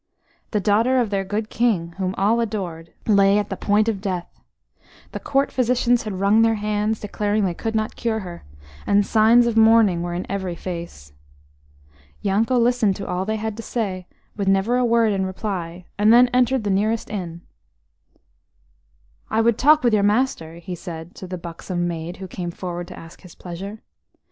[0.49, 4.27] The daughter of their good King, whom all adored, lay at the point of death.
[5.11, 8.43] The court physicians had wrung their hands, declaring they could not cure her,
[8.87, 11.13] and signs of mourning were in every face.
[12.23, 16.11] Yanko listened to all they had to say with never a word in reply, and
[16.11, 17.41] then entered the nearest inn.
[19.29, 22.87] "I would talk with your master," he said to the buxom maid who came forward
[22.87, 23.83] to ask his pleasure.